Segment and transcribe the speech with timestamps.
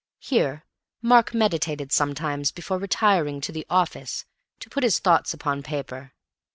[0.17, 0.65] Here
[1.03, 4.25] Mark meditated sometimes before retiring to the "office"
[4.59, 6.13] to put his thoughts upon paper.